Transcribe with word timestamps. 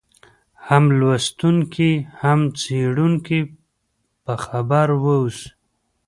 هم 0.67 0.83
لوستونکی 0.99 1.91
هم 2.21 2.39
څېړونکی 2.59 3.39
په 4.23 4.33
خبر 4.45 4.87
واوسي. 5.03 5.47